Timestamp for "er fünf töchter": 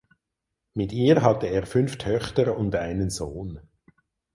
1.45-2.57